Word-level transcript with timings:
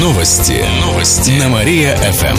Новости. 0.00 0.64
Новости. 0.80 1.30
На 1.32 1.48
Мария-ФМ. 1.48 2.36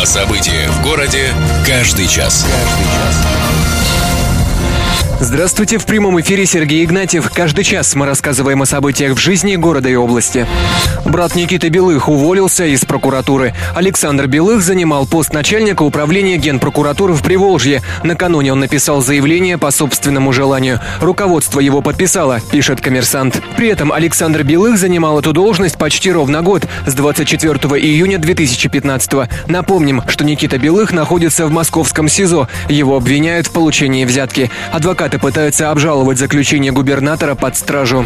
О 0.00 0.06
событиях 0.06 0.70
в 0.70 0.82
городе 0.82 1.34
каждый 1.66 2.06
час. 2.06 2.46
Каждый 2.46 2.84
час. 2.86 3.75
Здравствуйте, 5.18 5.78
в 5.78 5.86
прямом 5.86 6.20
эфире 6.20 6.44
Сергей 6.44 6.84
Игнатьев. 6.84 7.30
Каждый 7.32 7.64
час 7.64 7.94
мы 7.94 8.04
рассказываем 8.04 8.60
о 8.60 8.66
событиях 8.66 9.16
в 9.16 9.18
жизни 9.18 9.56
города 9.56 9.88
и 9.88 9.94
области. 9.94 10.46
Брат 11.06 11.34
Никиты 11.34 11.68
Белых 11.68 12.10
уволился 12.10 12.66
из 12.66 12.84
прокуратуры. 12.84 13.54
Александр 13.74 14.26
Белых 14.26 14.60
занимал 14.60 15.06
пост 15.06 15.32
начальника 15.32 15.84
управления 15.84 16.36
Генпрокуратуры 16.36 17.14
в 17.14 17.22
Приволжье. 17.22 17.80
Накануне 18.04 18.52
он 18.52 18.60
написал 18.60 19.00
заявление 19.00 19.56
по 19.56 19.70
собственному 19.70 20.34
желанию. 20.34 20.80
Руководство 21.00 21.60
его 21.60 21.80
подписало, 21.80 22.40
пишет 22.50 22.82
коммерсант. 22.82 23.40
При 23.56 23.68
этом 23.68 23.92
Александр 23.92 24.42
Белых 24.42 24.76
занимал 24.76 25.18
эту 25.18 25.32
должность 25.32 25.78
почти 25.78 26.12
ровно 26.12 26.42
год, 26.42 26.66
с 26.84 26.92
24 26.92 27.52
июня 27.80 28.18
2015 28.18 29.30
Напомним, 29.48 30.02
что 30.08 30.24
Никита 30.24 30.58
Белых 30.58 30.92
находится 30.92 31.46
в 31.46 31.50
московском 31.50 32.06
СИЗО. 32.06 32.48
Его 32.68 32.96
обвиняют 32.98 33.46
в 33.46 33.52
получении 33.52 34.04
взятки. 34.04 34.50
Адвокат 34.72 35.05
Адвокаты 35.06 35.24
пытаются 35.24 35.70
обжаловать 35.70 36.18
заключение 36.18 36.72
губернатора 36.72 37.36
под 37.36 37.56
стражу. 37.56 38.04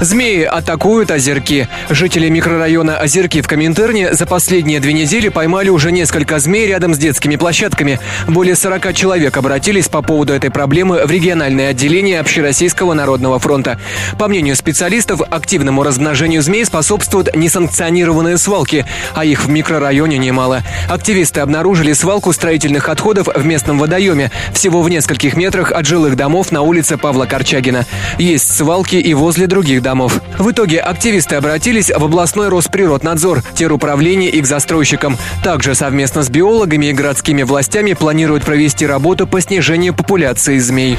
Змеи 0.00 0.44
атакуют 0.44 1.10
озерки. 1.10 1.68
Жители 1.90 2.28
микрорайона 2.28 2.96
Озерки 2.96 3.42
в 3.42 3.48
Коминтерне 3.48 4.14
за 4.14 4.26
последние 4.26 4.78
две 4.80 4.92
недели 4.92 5.28
поймали 5.28 5.68
уже 5.68 5.90
несколько 5.90 6.38
змей 6.38 6.68
рядом 6.68 6.94
с 6.94 6.98
детскими 6.98 7.34
площадками. 7.34 7.98
Более 8.28 8.54
40 8.54 8.94
человек 8.94 9.36
обратились 9.36 9.88
по 9.88 10.02
поводу 10.02 10.32
этой 10.32 10.50
проблемы 10.50 11.04
в 11.04 11.10
региональное 11.10 11.68
отделение 11.68 12.20
Общероссийского 12.20 12.94
народного 12.94 13.38
фронта. 13.40 13.78
По 14.16 14.28
мнению 14.28 14.54
специалистов, 14.54 15.20
активному 15.28 15.82
размножению 15.82 16.42
змей 16.42 16.64
способствуют 16.64 17.34
несанкционированные 17.34 18.38
свалки, 18.38 18.86
а 19.14 19.24
их 19.24 19.44
в 19.44 19.50
микрорайоне 19.50 20.16
немало. 20.16 20.62
Активисты 20.88 21.40
обнаружили 21.40 21.92
свалку 21.92 22.32
строительных 22.32 22.88
отходов 22.88 23.28
в 23.34 23.44
местном 23.44 23.78
водоеме, 23.78 24.30
всего 24.54 24.80
в 24.80 24.88
нескольких 24.88 25.36
метрах 25.36 25.72
от 25.72 25.84
жилых 25.84 26.16
домов 26.20 26.52
на 26.52 26.60
улице 26.60 26.98
Павла 26.98 27.24
Корчагина. 27.24 27.86
Есть 28.18 28.54
свалки 28.54 28.96
и 28.96 29.14
возле 29.14 29.46
других 29.46 29.80
домов. 29.80 30.20
В 30.38 30.50
итоге 30.50 30.78
активисты 30.78 31.36
обратились 31.36 31.88
в 31.88 32.04
областной 32.04 32.50
Росприроднадзор, 32.50 33.42
теруправление 33.54 34.28
и 34.28 34.42
к 34.42 34.46
застройщикам. 34.46 35.16
Также 35.42 35.74
совместно 35.74 36.22
с 36.22 36.28
биологами 36.28 36.86
и 36.86 36.92
городскими 36.92 37.42
властями 37.42 37.94
планируют 37.94 38.44
провести 38.44 38.86
работу 38.86 39.26
по 39.26 39.40
снижению 39.40 39.94
популяции 39.94 40.58
змей. 40.58 40.98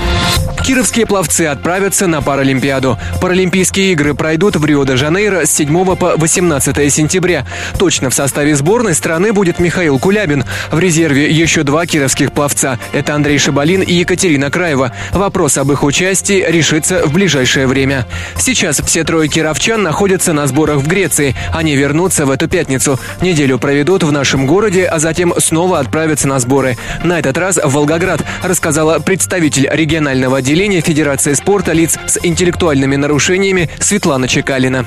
Кировские 0.64 1.08
пловцы 1.08 1.42
отправятся 1.44 2.06
на 2.06 2.22
Паралимпиаду. 2.22 2.98
Паралимпийские 3.20 3.94
игры 3.94 4.14
пройдут 4.14 4.56
в 4.56 4.66
Рио-де-Жанейро 4.66 5.46
с 5.46 5.52
7 5.52 5.96
по 5.96 6.14
18 6.18 6.94
сентября. 6.94 7.48
Точно 7.80 8.10
в 8.10 8.14
составе 8.14 8.56
сборной 8.56 8.94
страны 8.94 9.34
будет 9.34 9.60
Михаил 9.60 9.98
Кулябин. 9.98 10.44
В 10.72 10.80
резерве 10.80 11.32
еще 11.32 11.64
два 11.64 11.86
кировских 11.88 12.32
пловца. 12.32 12.78
Это 12.94 13.16
Андрей 13.16 13.40
Шабалин 13.40 13.82
и 13.82 13.94
Екатерина 13.94 14.52
Краева. 14.52 14.92
Вопрос 15.14 15.58
об 15.58 15.72
их 15.72 15.84
участии 15.84 16.46
решится 16.48 17.06
в 17.06 17.14
ближайшее 17.14 17.68
время. 17.68 18.08
Сейчас 18.38 18.82
все 18.86 19.04
трое 19.04 19.28
кировчан 19.28 19.82
находятся 19.82 20.34
на 20.34 20.48
сборах 20.48 20.78
в 20.78 20.88
Греции. 20.88 21.36
Они 21.54 21.76
вернутся 21.76 22.26
в 22.26 22.32
эту 22.32 22.48
пятницу. 22.48 23.00
Неделю 23.22 23.60
проведут 23.60 24.04
в 24.04 24.12
нашем 24.12 24.48
городе, 24.48 24.86
а 24.86 25.00
затем 25.00 25.34
снова 25.38 25.80
отправятся 25.80 26.28
на 26.28 26.40
сборы. 26.40 26.78
На 27.04 27.20
этот 27.20 27.38
раз 27.38 27.58
в 27.58 27.70
Волгоград, 27.70 28.22
рассказала 28.44 29.00
представитель 29.00 29.68
регионального 29.72 30.38
отделения 30.38 30.82
Федерации 30.82 31.34
спорта 31.34 31.74
лиц 31.74 31.98
с 32.06 32.20
интеллектуальными 32.24 32.96
нарушениями 32.96 33.70
Светлана 33.80 34.28
Чекалина. 34.28 34.86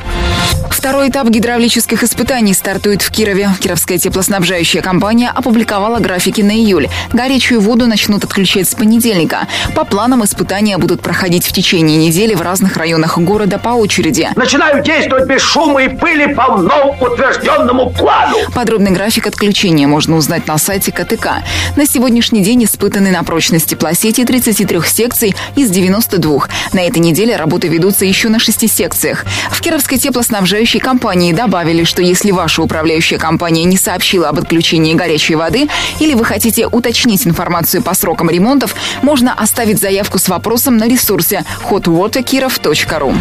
Второй 0.85 1.09
этап 1.09 1.31
гидравлических 1.31 2.03
испытаний 2.03 2.53
стартует 2.53 3.01
в 3.01 3.11
Кирове. 3.11 3.49
Кировская 3.59 3.97
теплоснабжающая 3.97 4.83
компания 4.83 5.33
опубликовала 5.35 5.99
графики 5.99 6.43
на 6.43 6.51
июль. 6.51 6.89
Горячую 7.11 7.63
воду 7.63 7.87
начнут 7.87 8.23
отключать 8.23 8.69
с 8.69 8.75
понедельника. 8.75 9.49
По 9.75 9.87
планам 9.87 10.23
испытания 10.27 10.77
будут 10.77 11.01
проходить 11.01 11.47
в 11.47 11.53
течение 11.55 11.97
недели 11.97 12.35
в 12.35 12.43
разных 12.43 12.77
районах 12.77 13.17
города 13.17 13.59
по 13.59 13.71
очереди. 13.71 14.29
Начинаю 14.37 14.85
действовать 14.85 15.27
без 15.27 15.41
шума 15.41 15.85
и 15.85 15.89
пыли 15.89 16.35
по 16.35 16.59
новому 16.59 16.99
утвержденному 17.01 17.89
плану. 17.89 18.37
Подробный 18.55 18.91
график 18.91 19.27
отключения 19.27 19.89
можно 19.89 20.17
узнать 20.17 20.47
на 20.47 20.59
сайте 20.59 20.93
КТК. 20.93 21.43
На 21.77 21.87
сегодняшний 21.87 22.45
день 22.45 22.63
испытаны 22.63 23.11
на 23.11 23.23
прочность 23.25 23.71
теплосети 23.71 24.23
33 24.23 24.83
секций 24.83 25.35
из 25.57 25.71
92. 25.71 26.47
На 26.75 26.81
этой 26.81 26.99
неделе 26.99 27.37
работы 27.37 27.69
ведутся 27.69 28.05
еще 28.05 28.29
на 28.29 28.39
шести 28.39 28.69
секциях. 28.69 29.25
В 29.51 29.63
Кировской 29.63 29.97
теплоснабжающей 29.97 30.74
управляющей 30.75 30.81
компании 30.81 31.33
добавили, 31.33 31.85
что 31.85 32.03
если 32.03 32.33
ваша 32.33 32.63
управляющая 32.63 33.19
компания 33.19 33.65
не 33.65 33.77
сообщила 33.77 34.29
об 34.29 34.39
отключении 34.39 34.95
горячей 34.95 35.37
воды 35.37 35.69
или 36.01 36.15
вы 36.15 36.25
хотите 36.25 36.67
уточнить 36.67 37.27
информацию 37.27 37.83
по 37.83 37.95
срокам 37.95 38.31
ремонтов, 38.31 38.75
можно 39.03 39.33
оставить 39.33 39.81
заявку 39.81 40.19
с 40.19 40.29
вопросом 40.29 40.77
на 40.77 40.89
ресурсе 40.89 41.45
hotwaterkirov.ru. 41.71 43.15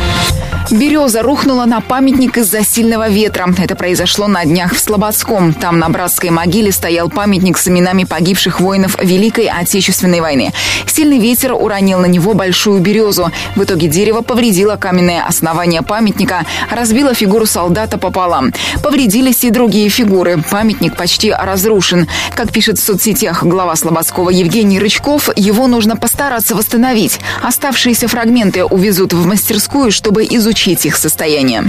Береза 0.71 1.21
рухнула 1.21 1.65
на 1.65 1.81
памятник 1.81 2.37
из-за 2.37 2.63
сильного 2.63 3.09
ветра. 3.09 3.53
Это 3.57 3.75
произошло 3.75 4.27
на 4.27 4.45
днях 4.45 4.73
в 4.73 4.79
Слободском. 4.79 5.53
Там 5.53 5.77
на 5.77 5.89
братской 5.89 6.29
могиле 6.29 6.71
стоял 6.71 7.09
памятник 7.09 7.57
с 7.57 7.67
именами 7.67 8.05
погибших 8.05 8.59
воинов 8.59 8.95
Великой 9.01 9.47
Отечественной 9.47 10.21
войны. 10.21 10.53
Сильный 10.87 11.19
ветер 11.19 11.53
уронил 11.53 11.99
на 11.99 12.05
него 12.05 12.33
большую 12.33 12.79
березу. 12.79 13.29
В 13.55 13.63
итоге 13.63 13.87
дерево 13.87 14.21
повредило 14.21 14.77
каменное 14.77 15.23
основание 15.25 15.81
памятника, 15.81 16.45
разбило 16.71 17.13
фигуру 17.13 17.42
фигуру 17.43 17.45
солдата 17.45 17.97
пополам. 17.97 18.51
Повредились 18.81 19.43
и 19.43 19.49
другие 19.49 19.89
фигуры. 19.89 20.43
Памятник 20.51 20.95
почти 20.95 21.31
разрушен. 21.31 22.07
Как 22.35 22.51
пишет 22.51 22.77
в 22.77 22.83
соцсетях 22.83 23.43
глава 23.43 23.75
Слободского 23.75 24.29
Евгений 24.29 24.79
Рычков, 24.79 25.29
его 25.35 25.67
нужно 25.67 25.95
постараться 25.95 26.55
восстановить. 26.55 27.19
Оставшиеся 27.41 28.07
фрагменты 28.07 28.63
увезут 28.63 29.13
в 29.13 29.25
мастерскую, 29.25 29.91
чтобы 29.91 30.23
изучить 30.23 30.85
их 30.85 30.95
состояние. 30.95 31.63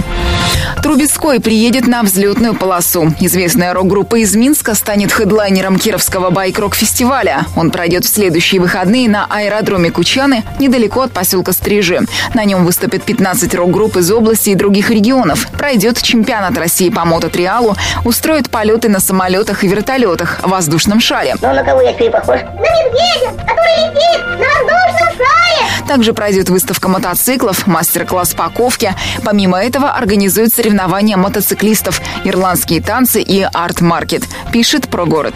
Трубецкой 0.81 1.39
приедет 1.39 1.87
на 1.87 2.03
взлетную 2.03 2.53
полосу. 2.55 3.13
Известная 3.19 3.73
рок-группа 3.73 4.19
из 4.19 4.35
Минска 4.35 4.75
станет 4.75 5.11
хедлайнером 5.11 5.77
Кировского 5.77 6.29
байк-рок-фестиваля. 6.29 7.45
Он 7.55 7.71
пройдет 7.71 8.05
в 8.05 8.13
следующие 8.13 8.61
выходные 8.61 9.09
на 9.09 9.25
аэродроме 9.29 9.91
Кучаны, 9.91 10.43
недалеко 10.59 11.01
от 11.01 11.11
поселка 11.11 11.53
Стрижи. 11.53 12.01
На 12.33 12.45
нем 12.45 12.65
выступят 12.65 13.03
15 13.03 13.55
рок-групп 13.55 13.97
из 13.97 14.11
области 14.11 14.51
и 14.51 14.55
других 14.55 14.89
регионов 14.89 15.47
пройдет 15.57 16.01
чемпионат 16.01 16.57
России 16.57 16.89
по 16.89 17.05
мототриалу, 17.05 17.75
устроит 18.03 18.49
полеты 18.49 18.89
на 18.89 18.99
самолетах 18.99 19.63
и 19.63 19.67
вертолетах 19.67 20.39
в 20.43 20.49
воздушном 20.49 20.99
шаре. 20.99 21.35
Ну, 21.41 21.53
на 21.53 21.63
кого 21.63 21.81
я 21.81 21.93
теперь 21.93 22.11
похож? 22.11 22.39
На 22.41 22.59
медведя, 22.59 23.31
который 23.43 23.75
летит 23.87 24.21
на 24.39 24.63
воздушном 24.63 25.09
шаре! 25.17 25.85
Также 25.87 26.13
пройдет 26.13 26.49
выставка 26.49 26.87
мотоциклов, 26.87 27.67
мастер-класс 27.67 28.33
по 28.33 28.49
ковке. 28.49 28.95
Помимо 29.23 29.61
этого 29.61 29.91
организуют 29.91 30.53
соревнования 30.53 31.17
мотоциклистов, 31.17 32.01
ирландские 32.23 32.81
танцы 32.81 33.21
и 33.21 33.41
арт-маркет, 33.41 34.23
пишет 34.51 34.89
про 34.89 35.05
город. 35.05 35.35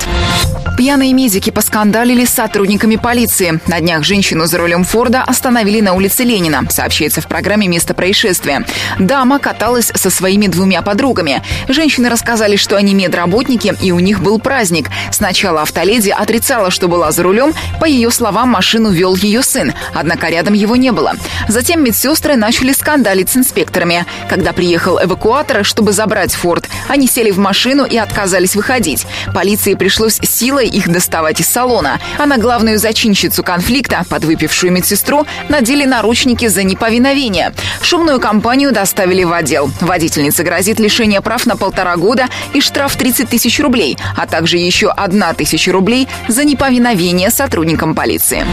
Пьяные 0.78 1.12
медики 1.14 1.50
поскандалили 1.50 2.24
с 2.24 2.30
сотрудниками 2.30 2.96
полиции. 2.96 3.60
На 3.68 3.82
днях 3.82 4.04
женщину 4.04 4.46
за 4.46 4.58
рулем 4.58 4.86
Форда 4.86 5.24
остановили 5.24 5.82
на 5.82 5.94
улице 5.94 6.24
Ленина, 6.24 6.64
сообщается 6.70 7.20
в 7.20 7.28
программе 7.28 7.68
«Место 7.68 7.94
происшествия». 7.94 8.66
Дама 8.98 9.40
каталась 9.40 9.92
со 9.94 10.09
своими 10.10 10.48
двумя 10.48 10.82
подругами. 10.82 11.42
Женщины 11.68 12.10
рассказали, 12.10 12.56
что 12.56 12.76
они 12.76 12.94
медработники, 12.94 13.76
и 13.82 13.92
у 13.92 14.00
них 14.00 14.22
был 14.22 14.40
праздник. 14.40 14.90
Сначала 15.12 15.62
автоледи 15.62 16.10
отрицала, 16.10 16.72
что 16.72 16.88
была 16.88 17.12
за 17.12 17.24
рулем. 17.24 17.54
По 17.80 17.86
ее 17.86 18.12
словам, 18.12 18.50
машину 18.50 18.90
вел 18.90 19.16
ее 19.16 19.42
сын, 19.42 19.74
однако 19.94 20.28
рядом 20.30 20.54
его 20.54 20.76
не 20.76 20.92
было. 20.92 21.14
Затем 21.48 21.84
медсестры 21.84 22.36
начали 22.36 22.74
скандалить 22.74 23.30
с 23.30 23.38
инспекторами. 23.38 24.06
Когда 24.30 24.54
приехал 24.54 25.00
эвакуатор, 25.02 25.64
чтобы 25.64 25.92
забрать 25.92 26.34
Форд, 26.34 26.70
они 26.88 27.08
сели 27.08 27.32
в 27.32 27.38
машину 27.38 27.86
и 27.86 27.98
отказались 27.98 28.56
выходить. 28.56 29.06
Полиции 29.34 29.74
пришлось 29.74 30.20
силой 30.22 30.68
их 30.68 30.90
доставать 30.90 31.40
из 31.40 31.48
салона, 31.48 32.00
а 32.18 32.26
на 32.26 32.38
главную 32.38 32.80
зачинщицу 32.80 33.44
конфликта, 33.44 34.06
подвыпившую 34.10 34.72
медсестру, 34.72 35.26
надели 35.50 35.86
наручники 35.86 36.48
за 36.48 36.64
неповиновение. 36.64 37.54
Шумную 37.82 38.20
компанию 38.20 38.72
доставили 38.72 39.24
в 39.24 39.34
отдел. 39.34 39.72
Водительнице 40.00 40.44
грозит 40.44 40.80
лишение 40.80 41.20
прав 41.20 41.46
на 41.46 41.58
полтора 41.58 41.98
года 41.98 42.28
и 42.54 42.62
штраф 42.62 42.96
30 42.96 43.28
тысяч 43.28 43.60
рублей, 43.60 43.98
а 44.16 44.28
также 44.28 44.56
еще 44.56 44.88
одна 44.88 45.34
тысяча 45.34 45.74
рублей 45.74 46.08
за 46.30 46.46
неповиновение 46.46 47.30
сотрудникам 47.32 47.94
полиции. 47.94 48.46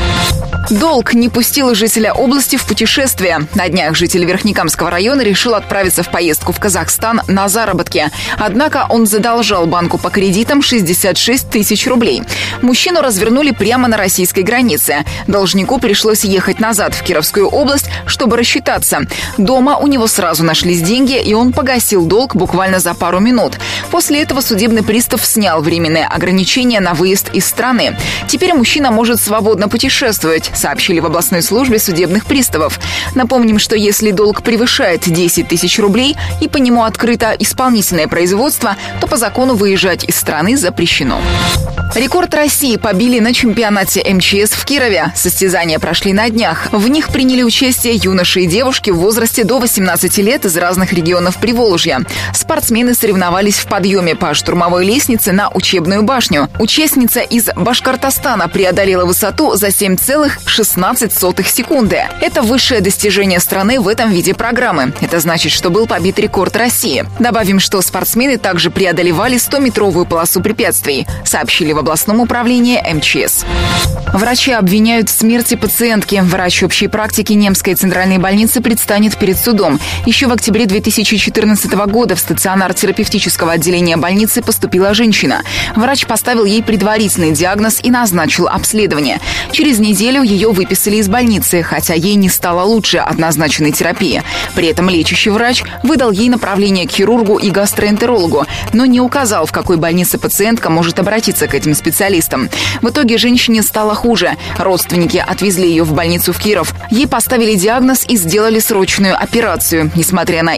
Долг 0.71 1.15
не 1.15 1.29
пустил 1.29 1.75
жителя 1.77 2.13
области 2.13 2.57
в 2.57 2.65
путешествие. 2.65 3.47
На 3.55 3.69
днях 3.69 3.95
житель 3.95 4.25
Верхнекамского 4.25 4.91
района 4.91 5.21
решил 5.21 5.55
отправиться 5.55 6.03
в 6.03 6.11
поездку 6.11 6.51
в 6.51 6.59
Казахстан 6.59 7.21
на 7.29 7.47
заработки. 7.49 8.11
Однако 8.37 8.87
он 8.89 9.07
задолжал 9.07 9.67
банку 9.67 9.97
по 9.97 10.11
кредитам 10.11 10.63
66 10.63 11.49
тысяч 11.51 11.87
рублей. 11.87 12.25
Мужчину 12.63 13.01
развернули 13.01 13.53
прямо 13.53 13.87
на 13.87 13.97
российской 13.97 14.41
границе. 14.41 15.05
Должнику 15.29 15.79
пришлось 15.79 16.25
ехать 16.25 16.59
назад 16.59 16.95
в 16.95 17.03
Кировскую 17.05 17.47
область, 17.47 17.89
чтобы 18.07 18.37
рассчитаться. 18.37 19.03
Дома 19.39 19.77
у 19.77 19.87
него 19.87 20.09
сразу 20.09 20.43
нашлись 20.43 20.83
деньги, 20.83 21.17
и 21.17 21.33
он 21.37 21.53
погасил 21.53 22.07
долг 22.07 22.35
буквально 22.35 22.81
за 22.81 22.95
пару 22.95 23.21
минут. 23.21 23.59
После 23.91 24.23
этого 24.23 24.41
судебный 24.41 24.83
пристав 24.83 25.25
снял 25.25 25.63
временные 25.63 26.07
ограничения 26.07 26.81
на 26.81 26.95
выезд 26.95 27.31
из 27.33 27.47
страны. 27.47 27.97
Теперь 28.29 28.55
мужчина 28.55 28.91
может 28.91 29.21
свободно 29.21 29.69
путешествовать, 29.69 30.51
сообщили 30.55 31.01
в 31.01 31.07
областной 31.07 31.43
службе 31.43 31.79
судебных 31.79 32.27
приставов. 32.27 32.79
Напомним, 33.15 33.59
что 33.59 33.77
если 33.77 34.11
долг 34.11 34.43
превышает 34.43 35.03
10 35.07 35.49
тысяч 35.49 35.79
рублей 35.79 36.17
и 36.41 36.49
по 36.49 36.57
нему 36.57 36.85
открыто 36.85 37.35
исполнительное 37.39 38.09
производство, 38.09 38.77
то 39.01 39.07
по 39.07 39.17
закону 39.17 39.55
выезжать 39.55 40.05
из 40.05 40.17
страны 40.17 40.57
запрещено. 40.57 41.21
Рекорд 41.95 42.35
России 42.35 42.77
побили 42.77 43.21
на 43.21 43.33
чемпионате 43.33 44.05
МЧС 44.13 44.51
в 44.53 44.65
Кирове. 44.65 45.13
Состязания 45.15 45.79
прошли 45.79 46.13
на 46.13 46.29
днях. 46.29 46.69
В 46.73 46.89
них 46.89 47.09
приняли 47.09 47.43
участие 47.43 47.95
юноши 47.95 48.43
и 48.43 48.47
девушки 48.47 48.91
в 48.91 48.99
возрасте 48.99 49.45
до 49.45 49.59
18 49.59 50.19
лет 50.19 50.45
из 50.45 50.57
разных 50.57 50.93
регионов 50.93 51.26
Приволжья. 51.35 52.03
Спортсмены 52.33 52.95
соревновались 52.95 53.59
в 53.59 53.67
подъеме 53.67 54.15
по 54.15 54.33
штурмовой 54.35 54.87
лестнице 54.87 55.33
на 55.33 55.51
учебную 55.51 56.03
башню. 56.05 56.49
Участница 56.61 57.21
из 57.21 57.49
Башкортостана 57.57 58.49
преодолела 58.49 59.05
высоту 59.05 59.57
за 59.57 59.69
7,16 59.69 61.45
секунды. 61.49 62.05
Это 62.21 62.43
высшее 62.43 62.81
достижение 62.81 63.41
страны 63.41 63.81
в 63.81 63.89
этом 63.89 64.11
виде 64.11 64.35
программы. 64.35 64.93
Это 65.01 65.19
значит, 65.19 65.53
что 65.53 65.71
был 65.71 65.87
побит 65.87 66.19
рекорд 66.19 66.57
России. 66.57 67.05
Добавим, 67.19 67.59
что 67.59 67.83
спортсмены 67.83 68.37
также 68.39 68.71
преодолевали 68.71 69.37
100-метровую 69.37 70.07
полосу 70.07 70.41
препятствий, 70.41 71.07
сообщили 71.25 71.73
в 71.73 71.79
областном 71.79 72.21
управлении 72.21 72.81
МЧС. 72.95 73.45
Врачи 74.13 74.53
обвиняют 74.53 75.11
в 75.11 75.13
смерти 75.13 75.57
пациентки. 75.57 76.23
Врач 76.25 76.63
общей 76.63 76.89
практики 76.89 77.33
Немской 77.33 77.75
центральной 77.75 78.19
больницы 78.19 78.61
предстанет 78.61 79.17
перед 79.19 79.37
судом. 79.37 79.81
Еще 80.07 80.27
в 80.27 80.33
октябре 80.33 80.67
2014 81.17 81.73
года 81.91 82.15
в 82.15 82.21
стационар 82.21 82.75
терапевтического 82.75 83.53
отделения 83.53 83.97
больницы 83.97 84.43
поступила 84.43 84.93
женщина. 84.93 85.43
Врач 85.75 86.07
поставил 86.07 86.45
ей 86.45 86.63
предварительный 86.63 87.33
диагноз 87.33 87.81
и 87.83 87.91
назначил 87.91 88.49
обследование. 88.49 89.21
Через 89.51 89.79
неделю 89.79 90.23
ее 90.23 90.51
выписали 90.53 90.97
из 90.97 91.09
больницы, 91.09 91.63
хотя 91.63 91.95
ей 91.95 92.17
не 92.17 92.29
стало 92.29 92.65
лучше 92.65 92.99
от 92.99 93.19
назначенной 93.19 93.73
терапии. 93.73 94.23
При 94.55 94.69
этом 94.69 94.91
лечащий 94.91 95.31
врач 95.31 95.63
выдал 95.83 96.11
ей 96.11 96.29
направление 96.29 96.87
к 96.87 96.91
хирургу 96.91 97.39
и 97.39 97.51
гастроэнтерологу, 97.51 98.47
но 98.75 98.85
не 98.85 99.01
указал, 99.01 99.47
в 99.47 99.53
какой 99.53 99.79
больнице 99.79 100.19
пациентка 100.19 100.69
может 100.69 100.99
обратиться 100.99 101.47
к 101.49 101.55
этим 101.55 101.75
специалистам. 101.75 102.51
В 102.83 102.91
итоге 102.91 103.17
женщине 103.17 103.63
стало 103.63 103.95
хуже. 103.95 104.37
Родственники 104.59 105.25
отвезли 105.27 105.69
ее 105.69 105.85
в 105.85 105.95
больницу 105.95 106.35
в 106.35 106.39
Киров. 106.39 106.75
Ей 106.91 107.07
поставили 107.07 107.55
диагноз 107.55 108.05
и 108.07 108.17
сделали 108.17 108.59
срочную 108.59 109.17
операцию. 109.19 109.91
Несмотря 109.95 110.43
на 110.43 110.57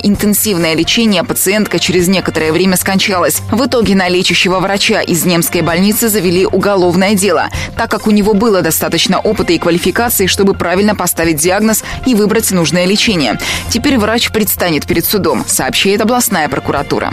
интенсивное 0.49 0.75
лечение, 0.75 1.25
пациентка 1.25 1.79
через 1.79 2.09
некоторое 2.09 2.53
время 2.53 2.79
скончалась. 2.79 3.43
В 3.51 3.67
итоге 3.67 3.95
на 3.95 4.09
лечащего 4.09 4.61
врача 4.61 5.03
из 5.03 5.27
немской 5.27 5.61
больницы 5.61 6.09
завели 6.09 6.47
уголовное 6.47 7.15
дело, 7.15 7.51
так 7.77 7.91
как 7.91 8.07
у 8.07 8.11
него 8.11 8.33
было 8.33 8.63
достаточно 8.63 9.21
опыта 9.21 9.53
и 9.53 9.59
квалификации, 9.59 10.27
чтобы 10.27 10.55
правильно 10.55 10.95
поставить 10.95 11.37
диагноз 11.37 11.85
и 12.07 12.15
выбрать 12.15 12.51
нужное 12.51 12.87
лечение. 12.87 13.39
Теперь 13.69 13.99
врач 13.99 14.31
предстанет 14.31 14.87
перед 14.87 15.05
судом, 15.05 15.45
сообщает 15.47 16.01
областная 16.01 16.49
прокуратура. 16.49 17.13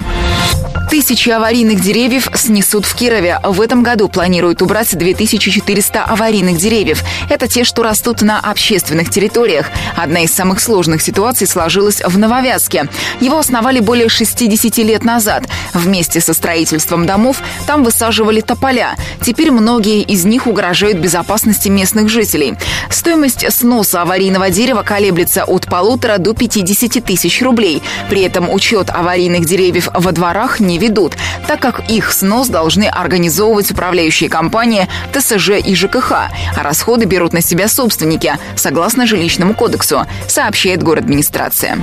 Тысячи 0.96 1.30
аварийных 1.30 1.82
деревьев 1.82 2.30
снесут 2.36 2.86
в 2.86 2.96
Кирове. 2.96 3.42
В 3.44 3.60
этом 3.60 3.84
году 3.84 4.08
планируют 4.08 4.62
убрать 4.62 4.98
2400 4.98 6.02
аварийных 6.02 6.56
деревьев. 6.56 7.04
Это 7.30 7.50
те, 7.50 7.66
что 7.66 7.84
растут 7.84 8.22
на 8.22 8.40
общественных 8.40 9.10
территориях. 9.10 9.68
Одна 9.98 10.22
из 10.22 10.32
самых 10.32 10.62
сложных 10.62 11.02
ситуаций 11.02 11.48
сложилась 11.48 12.02
в 12.02 12.18
Нововязке. 12.18 12.88
Его 13.20 13.40
основали 13.40 13.82
более 13.82 14.08
60 14.08 14.78
лет 14.78 15.04
назад. 15.04 15.44
Вместе 15.74 16.22
со 16.22 16.34
строительством 16.34 17.06
домов 17.06 17.42
там 17.68 17.84
высаживали 17.84 18.40
тополя. 18.40 18.96
Теперь 19.22 19.52
многие 19.52 20.02
из 20.02 20.24
них 20.24 20.48
угрожают 20.48 21.00
безопасности 21.00 21.68
местных 21.68 22.08
жителей. 22.08 22.56
Стоимость 22.90 23.52
сноса 23.52 24.02
аварийного 24.02 24.50
дерева 24.50 24.82
колеблется 24.82 25.44
от 25.44 25.66
полутора 25.66 26.20
до 26.20 26.34
50 26.34 27.04
тысяч 27.04 27.42
рублей. 27.42 27.84
При 28.10 28.22
этом 28.22 28.50
учет 28.50 28.90
аварийных 28.90 29.44
деревьев 29.44 29.90
во 29.94 30.14
дворах 30.14 30.62
не 30.62 30.85
ведут, 30.86 31.16
так 31.48 31.60
как 31.60 31.90
их 31.90 32.12
снос 32.12 32.48
должны 32.48 32.86
организовывать 32.86 33.72
управляющие 33.72 34.30
компании 34.30 34.88
ТСЖ 35.14 35.52
и 35.66 35.76
ЖКХ, 35.76 36.12
а 36.12 36.64
расходы 36.64 37.06
берут 37.06 37.34
на 37.34 37.42
себя 37.42 37.68
собственники, 37.68 38.38
согласно 38.56 39.06
жилищному 39.06 39.54
кодексу, 39.54 40.06
сообщает 40.28 40.84
город 40.84 41.06
администрация. 41.06 41.78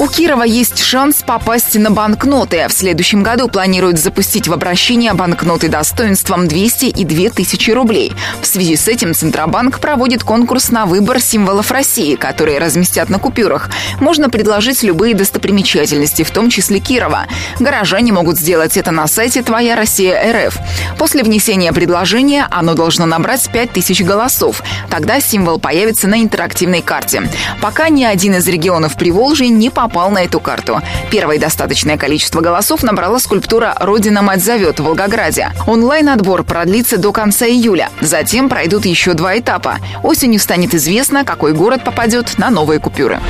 У 0.00 0.08
Кирова 0.08 0.42
есть 0.42 0.82
шанс 0.82 1.22
попасть 1.24 1.76
на 1.78 1.88
банкноты. 1.92 2.66
В 2.68 2.72
следующем 2.72 3.22
году 3.22 3.46
планируют 3.46 4.00
запустить 4.00 4.48
в 4.48 4.52
обращение 4.52 5.12
банкноты 5.12 5.68
достоинством 5.68 6.48
200 6.48 6.86
и 6.86 7.04
2000 7.04 7.70
рублей. 7.70 8.12
В 8.42 8.46
связи 8.46 8.74
с 8.74 8.88
этим 8.88 9.14
Центробанк 9.14 9.78
проводит 9.78 10.24
конкурс 10.24 10.70
на 10.70 10.86
выбор 10.86 11.20
символов 11.20 11.70
России, 11.70 12.16
которые 12.16 12.58
разместят 12.58 13.08
на 13.08 13.20
купюрах. 13.20 13.70
Можно 14.00 14.30
предложить 14.30 14.82
любые 14.82 15.14
достопримечательности, 15.14 16.24
в 16.24 16.30
том 16.32 16.50
числе 16.50 16.80
Кирова. 16.80 17.26
Горожане 17.60 18.03
могут 18.12 18.38
сделать 18.38 18.76
это 18.76 18.90
на 18.90 19.06
сайте 19.06 19.42
«Твоя 19.42 19.76
Россия 19.76 20.46
РФ». 20.46 20.58
После 20.98 21.22
внесения 21.22 21.72
предложения 21.72 22.46
оно 22.50 22.74
должно 22.74 23.06
набрать 23.06 23.48
5000 23.50 24.02
голосов. 24.02 24.62
Тогда 24.90 25.20
символ 25.20 25.58
появится 25.58 26.08
на 26.08 26.22
интерактивной 26.22 26.82
карте. 26.82 27.22
Пока 27.60 27.88
ни 27.88 28.04
один 28.04 28.34
из 28.36 28.46
регионов 28.46 28.96
Приволжья 28.96 29.48
не 29.48 29.70
попал 29.70 30.10
на 30.10 30.24
эту 30.24 30.40
карту. 30.40 30.80
Первое 31.10 31.38
достаточное 31.38 31.96
количество 31.96 32.40
голосов 32.40 32.82
набрала 32.82 33.18
скульптура 33.18 33.76
«Родина 33.80 34.22
мать 34.22 34.42
зовет» 34.44 34.80
в 34.80 34.84
Волгограде. 34.84 35.50
Онлайн-отбор 35.66 36.44
продлится 36.44 36.98
до 36.98 37.12
конца 37.12 37.46
июля. 37.46 37.90
Затем 38.00 38.48
пройдут 38.48 38.86
еще 38.86 39.14
два 39.14 39.38
этапа. 39.38 39.78
Осенью 40.02 40.40
станет 40.40 40.74
известно, 40.74 41.24
какой 41.24 41.52
город 41.52 41.84
попадет 41.84 42.38
на 42.38 42.50
новые 42.50 42.80
купюры. 42.80 43.20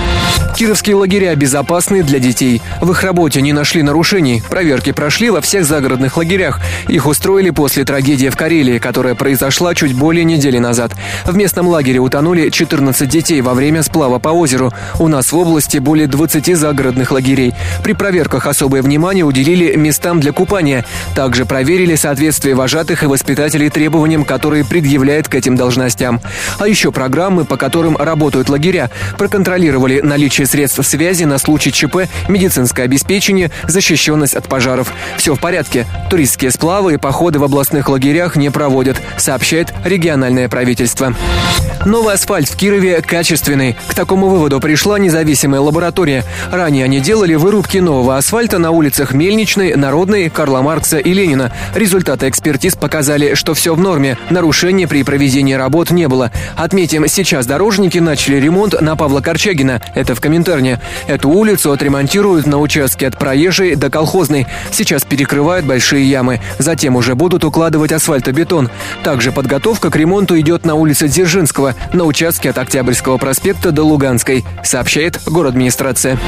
Кировские 0.56 0.96
лагеря 0.96 1.34
безопасны 1.34 2.02
для 2.02 2.18
детей. 2.18 2.62
В 2.80 2.90
их 2.92 3.02
работе 3.02 3.42
не 3.42 3.52
нашли 3.52 3.82
нарушений. 3.82 4.42
Проверки 4.64 4.92
прошли 4.92 5.28
во 5.28 5.42
всех 5.42 5.66
загородных 5.66 6.16
лагерях. 6.16 6.58
Их 6.88 7.06
устроили 7.06 7.50
после 7.50 7.84
трагедии 7.84 8.30
в 8.30 8.36
Карелии, 8.36 8.78
которая 8.78 9.14
произошла 9.14 9.74
чуть 9.74 9.92
более 9.92 10.24
недели 10.24 10.56
назад. 10.56 10.92
В 11.26 11.36
местном 11.36 11.68
лагере 11.68 11.98
утонули 11.98 12.48
14 12.48 13.06
детей 13.06 13.42
во 13.42 13.52
время 13.52 13.82
сплава 13.82 14.18
по 14.18 14.30
озеру. 14.30 14.72
У 14.98 15.08
нас 15.08 15.32
в 15.32 15.36
области 15.36 15.76
более 15.76 16.06
20 16.06 16.56
загородных 16.56 17.12
лагерей. 17.12 17.52
При 17.82 17.92
проверках 17.92 18.46
особое 18.46 18.80
внимание 18.80 19.26
уделили 19.26 19.76
местам 19.76 20.18
для 20.18 20.32
купания. 20.32 20.86
Также 21.14 21.44
проверили 21.44 21.94
соответствие 21.94 22.54
вожатых 22.54 23.02
и 23.02 23.06
воспитателей 23.06 23.68
требованиям, 23.68 24.24
которые 24.24 24.64
предъявляют 24.64 25.28
к 25.28 25.34
этим 25.34 25.56
должностям. 25.56 26.22
А 26.58 26.66
еще 26.66 26.90
программы, 26.90 27.44
по 27.44 27.58
которым 27.58 27.98
работают 27.98 28.48
лагеря, 28.48 28.90
проконтролировали 29.18 30.00
наличие 30.00 30.46
средств 30.46 30.86
связи 30.86 31.24
на 31.24 31.36
случай 31.36 31.70
ЧП, 31.70 32.08
медицинское 32.30 32.84
обеспечение, 32.84 33.50
защищенность 33.68 34.34
от 34.34 34.53
пожаров. 34.54 34.92
Все 35.16 35.34
в 35.34 35.40
порядке. 35.40 35.84
Туристские 36.08 36.52
сплавы 36.52 36.94
и 36.94 36.96
походы 36.96 37.40
в 37.40 37.44
областных 37.44 37.88
лагерях 37.88 38.36
не 38.36 38.50
проводят, 38.50 38.96
сообщает 39.16 39.74
региональное 39.84 40.48
правительство. 40.48 41.12
Новый 41.84 42.14
асфальт 42.14 42.48
в 42.48 42.56
Кирове 42.56 43.02
качественный. 43.02 43.76
К 43.88 43.94
такому 43.94 44.28
выводу 44.28 44.58
пришла 44.60 44.98
независимая 44.98 45.60
лаборатория. 45.60 46.24
Ранее 46.50 46.84
они 46.84 47.00
делали 47.00 47.34
вырубки 47.34 47.78
нового 47.78 48.16
асфальта 48.16 48.58
на 48.58 48.70
улицах 48.70 49.12
Мельничной, 49.12 49.74
Народной, 49.74 50.30
Карла 50.30 50.62
Маркса 50.62 50.98
и 50.98 51.12
Ленина. 51.12 51.52
Результаты 51.74 52.28
экспертиз 52.28 52.74
показали, 52.76 53.34
что 53.34 53.52
все 53.52 53.74
в 53.74 53.80
норме. 53.80 54.16
Нарушений 54.30 54.86
при 54.86 55.02
проведении 55.02 55.52
работ 55.52 55.90
не 55.90 56.08
было. 56.08 56.30
Отметим, 56.56 57.06
сейчас 57.06 57.44
дорожники 57.44 57.98
начали 57.98 58.36
ремонт 58.36 58.80
на 58.80 58.96
Павла 58.96 59.20
Корчагина. 59.20 59.82
Это 59.94 60.14
в 60.14 60.20
Коминтерне. 60.20 60.80
Эту 61.06 61.28
улицу 61.28 61.72
отремонтируют 61.72 62.46
на 62.46 62.60
участке 62.60 63.08
от 63.08 63.18
проезжей 63.18 63.74
до 63.74 63.90
колхозной. 63.90 64.33
Сейчас 64.70 65.04
перекрывают 65.04 65.64
большие 65.64 66.08
ямы. 66.08 66.40
Затем 66.58 66.96
уже 66.96 67.14
будут 67.14 67.42
укладывать 67.44 67.92
асфальтобетон. 67.92 68.68
Также 69.02 69.32
подготовка 69.32 69.90
к 69.90 69.96
ремонту 69.96 70.38
идет 70.38 70.66
на 70.66 70.74
улице 70.74 71.08
Дзержинского, 71.08 71.74
на 71.94 72.04
участке 72.04 72.50
от 72.50 72.58
Октябрьского 72.58 73.16
проспекта 73.16 73.72
до 73.72 73.82
Луганской, 73.82 74.44
сообщает 74.62 75.20
город 75.26 75.54
администрация. 75.54 76.18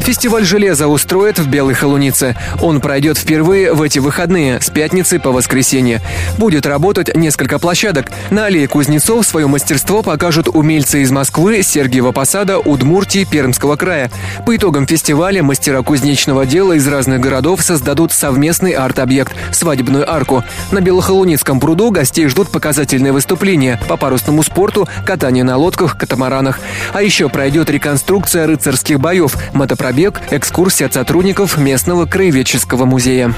Фестиваль 0.00 0.44
железа 0.44 0.86
устроят 0.86 1.38
в 1.38 1.48
Белой 1.48 1.74
Холунице. 1.74 2.36
Он 2.60 2.80
пройдет 2.80 3.16
впервые 3.16 3.72
в 3.72 3.80
эти 3.82 3.98
выходные, 3.98 4.60
с 4.60 4.70
пятницы 4.70 5.18
по 5.18 5.32
воскресенье. 5.32 6.00
Будет 6.36 6.66
работать 6.66 7.16
несколько 7.16 7.58
площадок. 7.58 8.12
На 8.30 8.44
аллее 8.44 8.68
Кузнецов 8.68 9.26
свое 9.26 9.46
мастерство 9.46 10.02
покажут 10.02 10.48
умельцы 10.52 11.02
из 11.02 11.10
Москвы, 11.10 11.62
Сергиева 11.62 12.12
Посада, 12.12 12.58
Удмуртии, 12.58 13.24
Пермского 13.24 13.76
края. 13.76 14.10
По 14.44 14.54
итогам 14.54 14.86
фестиваля 14.86 15.42
мастера 15.42 15.82
кузнечного 15.82 16.44
дела 16.44 16.74
из 16.74 16.86
разных 16.86 17.20
городов 17.20 17.45
создадут 17.54 18.12
совместный 18.12 18.72
арт-объект– 18.72 19.34
свадебную 19.52 20.10
арку. 20.10 20.42
На 20.72 20.80
Белохолуницком 20.80 21.60
пруду 21.60 21.90
гостей 21.90 22.26
ждут 22.28 22.50
показательные 22.50 23.12
выступления 23.12 23.80
по 23.88 23.96
парусному 23.96 24.42
спорту, 24.42 24.88
катание 25.04 25.44
на 25.44 25.56
лодках, 25.56 25.96
катамаранах. 25.96 26.58
А 26.92 27.02
еще 27.02 27.28
пройдет 27.28 27.70
реконструкция 27.70 28.46
рыцарских 28.46 29.00
боев, 29.00 29.36
мотопробег 29.52 30.20
экскурсия 30.30 30.86
от 30.86 30.94
сотрудников 30.94 31.56
местного 31.56 32.06
краеведческого 32.06 32.84
музея. 32.84 33.34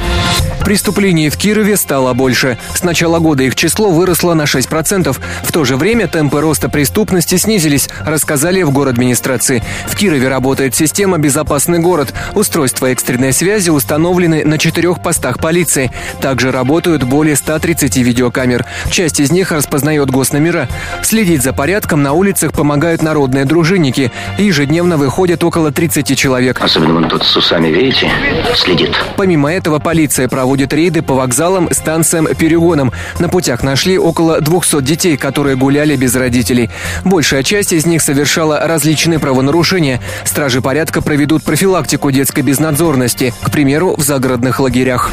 Преступлений 0.64 1.30
в 1.30 1.36
Кирове 1.36 1.76
стало 1.76 2.12
больше. 2.12 2.58
С 2.74 2.82
начала 2.82 3.20
года 3.20 3.42
их 3.42 3.54
число 3.54 3.90
выросло 3.90 4.34
на 4.34 4.42
6%. 4.42 5.16
В 5.42 5.52
то 5.52 5.64
же 5.64 5.76
время 5.76 6.08
темпы 6.08 6.40
роста 6.40 6.68
преступности 6.68 7.36
снизились, 7.36 7.88
рассказали 8.04 8.62
в 8.62 8.70
город 8.70 8.94
администрации. 8.94 9.62
В 9.86 9.96
Кирове 9.96 10.28
работает 10.28 10.74
система 10.74 11.18
«Безопасный 11.18 11.78
город». 11.78 12.12
Устройства 12.34 12.86
экстренной 12.86 13.32
связи 13.32 13.70
установлены 13.98 14.44
на 14.44 14.58
четырех 14.58 15.02
постах 15.02 15.40
полиции. 15.40 15.90
Также 16.20 16.52
работают 16.52 17.02
более 17.02 17.34
130 17.34 17.96
видеокамер. 17.96 18.64
Часть 18.92 19.18
из 19.18 19.32
них 19.32 19.50
распознает 19.50 20.08
госномера. 20.08 20.68
Следить 21.02 21.42
за 21.42 21.52
порядком 21.52 22.04
на 22.04 22.12
улицах 22.12 22.52
помогают 22.52 23.02
народные 23.02 23.44
дружинники. 23.44 24.12
Ежедневно 24.38 24.98
выходят 24.98 25.42
около 25.42 25.72
30 25.72 26.16
человек. 26.16 26.60
Особенно 26.62 26.94
вон 26.94 27.08
тот 27.08 27.24
с 27.24 27.36
усами, 27.36 27.66
видите, 27.68 28.08
следит. 28.54 28.90
Помимо 29.16 29.52
этого, 29.52 29.80
полиция 29.80 30.28
проводит 30.28 30.72
рейды 30.72 31.02
по 31.02 31.14
вокзалам, 31.14 31.68
станциям, 31.72 32.28
перегонам. 32.38 32.92
На 33.18 33.28
путях 33.28 33.64
нашли 33.64 33.98
около 33.98 34.40
200 34.40 34.80
детей, 34.80 35.16
которые 35.16 35.56
гуляли 35.56 35.96
без 35.96 36.14
родителей. 36.14 36.70
Большая 37.04 37.42
часть 37.42 37.72
из 37.72 37.84
них 37.84 38.00
совершала 38.00 38.60
различные 38.60 39.18
правонарушения. 39.18 40.00
Стражи 40.24 40.62
порядка 40.62 41.02
проведут 41.02 41.42
профилактику 41.42 42.12
детской 42.12 42.42
безнадзорности, 42.42 43.34
к 43.42 43.50
примеру, 43.50 43.87
в 43.96 44.02
загородных 44.02 44.60
лагерях. 44.60 45.10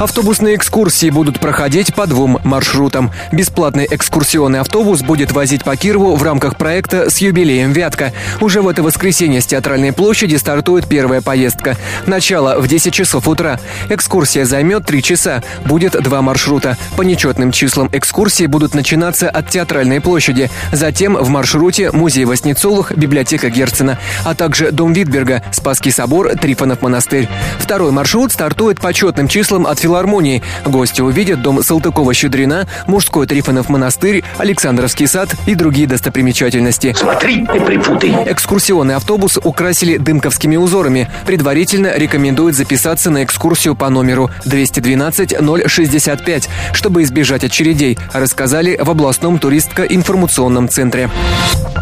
Автобусные 0.00 0.56
экскурсии 0.56 1.10
будут 1.10 1.40
проходить 1.40 1.94
по 1.94 2.06
двум 2.06 2.38
маршрутам. 2.42 3.10
Бесплатный 3.32 3.86
экскурсионный 3.90 4.60
автобус 4.60 5.02
будет 5.02 5.30
возить 5.32 5.62
по 5.62 5.76
Кирову 5.76 6.16
в 6.16 6.22
рамках 6.22 6.56
проекта 6.56 7.10
«С 7.10 7.18
юбилеем 7.18 7.72
Вятка». 7.72 8.14
Уже 8.40 8.62
в 8.62 8.68
это 8.68 8.82
воскресенье 8.82 9.42
с 9.42 9.46
Театральной 9.46 9.92
площади 9.92 10.36
стартует 10.36 10.88
первая 10.88 11.20
поездка. 11.20 11.76
Начало 12.06 12.58
в 12.60 12.66
10 12.66 12.94
часов 12.94 13.28
утра. 13.28 13.60
Экскурсия 13.90 14.46
займет 14.46 14.86
3 14.86 15.02
часа. 15.02 15.42
Будет 15.66 15.92
два 16.02 16.22
маршрута. 16.22 16.78
По 16.96 17.02
нечетным 17.02 17.52
числам 17.52 17.90
экскурсии 17.92 18.46
будут 18.46 18.74
начинаться 18.74 19.28
от 19.28 19.50
Театральной 19.50 20.00
площади. 20.00 20.50
Затем 20.72 21.14
в 21.14 21.28
маршруте 21.28 21.90
Музей 21.92 22.24
Воснецолых, 22.24 22.96
библиотека 22.96 23.50
Герцена, 23.50 23.98
а 24.24 24.34
также 24.34 24.72
Дом 24.72 24.94
Витберга, 24.94 25.42
Спасский 25.52 25.92
собор, 25.92 26.30
Трифонов 26.36 26.80
монастырь. 26.80 27.28
Второй 27.58 27.92
маршрут 28.00 28.32
стартует 28.32 28.80
по 28.80 28.94
четным 28.94 29.28
числам 29.28 29.66
от 29.66 29.78
филармонии. 29.78 30.42
Гости 30.64 31.02
увидят 31.02 31.42
дом 31.42 31.58
Салтыкова-Щедрина, 31.58 32.66
мужской 32.86 33.26
Трифонов 33.26 33.68
монастырь, 33.68 34.24
Александровский 34.38 35.06
сад 35.06 35.34
и 35.44 35.54
другие 35.54 35.86
достопримечательности. 35.86 36.94
Смотри, 36.96 37.42
не 37.42 37.60
припутай. 37.60 38.24
Экскурсионный 38.24 38.94
автобус 38.94 39.38
украсили 39.44 39.98
дымковскими 39.98 40.56
узорами. 40.56 41.10
Предварительно 41.26 41.94
рекомендуют 41.94 42.56
записаться 42.56 43.10
на 43.10 43.22
экскурсию 43.22 43.74
по 43.74 43.90
номеру 43.90 44.30
212-065, 44.46 46.48
чтобы 46.72 47.02
избежать 47.02 47.44
очередей, 47.44 47.98
рассказали 48.14 48.78
в 48.80 48.88
областном 48.88 49.38
туристско-информационном 49.38 50.70
центре. 50.70 51.10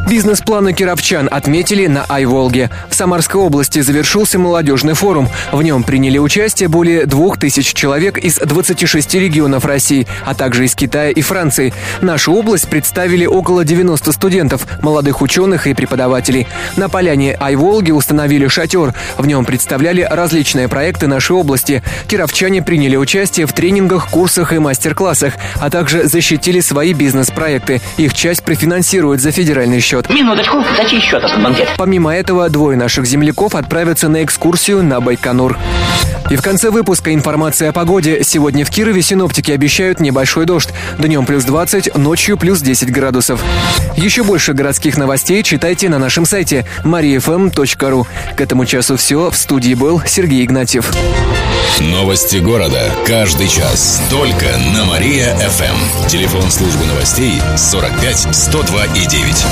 Бизнес-планы 0.08 0.72
кировчан 0.72 1.28
отметили 1.30 1.86
на 1.86 2.06
Айволге. 2.08 2.70
В 2.88 2.94
Самарской 2.94 3.42
области 3.42 3.80
завершился 3.80 4.38
молодежный 4.38 4.94
форум. 4.94 5.28
В 5.52 5.62
нем 5.62 5.82
приняли 5.82 6.07
участие 6.16 6.70
более 6.70 7.04
двух 7.04 7.38
тысяч 7.38 7.74
человек 7.74 8.16
из 8.16 8.36
26 8.36 9.14
регионов 9.16 9.66
России, 9.66 10.06
а 10.24 10.34
также 10.34 10.64
из 10.64 10.74
Китая 10.74 11.10
и 11.10 11.20
Франции. 11.20 11.74
Нашу 12.00 12.32
область 12.32 12.68
представили 12.68 13.26
около 13.26 13.66
90 13.66 14.12
студентов, 14.12 14.66
молодых 14.80 15.20
ученых 15.20 15.66
и 15.66 15.74
преподавателей. 15.74 16.46
На 16.76 16.88
поляне 16.88 17.34
Айволги 17.34 17.90
установили 17.90 18.48
шатер. 18.48 18.94
В 19.18 19.26
нем 19.26 19.44
представляли 19.44 20.00
различные 20.00 20.68
проекты 20.68 21.06
нашей 21.06 21.36
области. 21.36 21.82
Кировчане 22.06 22.62
приняли 22.62 22.96
участие 22.96 23.44
в 23.44 23.52
тренингах, 23.52 24.08
курсах 24.08 24.54
и 24.54 24.58
мастер-классах, 24.58 25.34
а 25.60 25.68
также 25.68 26.08
защитили 26.08 26.60
свои 26.60 26.94
бизнес-проекты. 26.94 27.82
Их 27.98 28.14
часть 28.14 28.42
профинансирует 28.44 29.20
за 29.20 29.32
федеральный 29.32 29.80
счет. 29.80 30.08
Минуточку, 30.08 30.64
дайте 30.76 31.00
счет 31.00 31.22
банкет. 31.42 31.68
Помимо 31.76 32.14
этого, 32.14 32.48
двое 32.48 32.76
наших 32.78 33.04
земляков 33.04 33.54
отправятся 33.54 34.08
на 34.08 34.24
экскурсию 34.24 34.82
на 34.82 35.00
Байконур. 35.00 35.58
И 36.30 36.36
в 36.36 36.42
конце 36.42 36.70
выпуска 36.70 37.14
информация 37.14 37.70
о 37.70 37.72
погоде. 37.72 38.22
Сегодня 38.22 38.64
в 38.64 38.70
Кирове 38.70 39.00
синоптики 39.00 39.50
обещают 39.50 40.00
небольшой 40.00 40.44
дождь. 40.44 40.68
Днем 40.98 41.24
плюс 41.24 41.44
20, 41.44 41.96
ночью 41.96 42.36
плюс 42.36 42.60
10 42.60 42.90
градусов. 42.92 43.42
Еще 43.96 44.22
больше 44.22 44.52
городских 44.52 44.98
новостей 44.98 45.42
читайте 45.42 45.88
на 45.88 45.98
нашем 45.98 46.26
сайте 46.26 46.66
mariafm.ru. 46.84 48.06
К 48.36 48.40
этому 48.40 48.66
часу 48.66 48.96
все. 48.96 49.30
В 49.30 49.36
студии 49.36 49.74
был 49.74 50.02
Сергей 50.06 50.44
Игнатьев. 50.44 50.92
Новости 51.80 52.36
города. 52.36 52.92
Каждый 53.06 53.48
час. 53.48 54.02
Только 54.10 54.46
на 54.74 54.84
Мария-ФМ. 54.84 56.08
Телефон 56.08 56.50
службы 56.50 56.84
новостей 56.86 57.40
45 57.56 58.28
102 58.32 58.84
и 58.86 59.06
9. 59.06 59.46